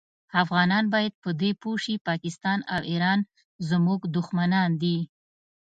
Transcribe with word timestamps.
افغانان 0.43 0.85
باید 0.93 1.13
په 1.23 1.29
دي 1.41 1.51
پوه 1.61 1.77
شي 1.83 1.95
پاکستان 2.07 2.59
او 2.73 2.79
ایران 2.91 3.19
زمونږ 3.69 4.01
دوښمنان 4.15 4.69
دي 4.81 4.97